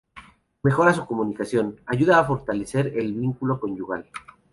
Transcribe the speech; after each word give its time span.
Mejora 0.63 0.95
su 0.95 1.05
comunicación, 1.05 1.79
ayuda 1.85 2.17
a 2.17 2.25
fortalecer 2.25 2.87
el 2.97 3.13
vínculo 3.13 3.59
conyugal. 3.59 4.09